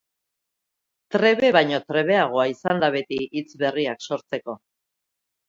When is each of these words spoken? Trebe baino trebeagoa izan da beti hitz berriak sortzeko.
Trebe 1.15 1.51
baino 1.55 1.79
trebeagoa 1.91 2.47
izan 2.55 2.83
da 2.85 2.91
beti 2.97 3.21
hitz 3.27 3.45
berriak 3.61 4.03
sortzeko. 4.09 4.59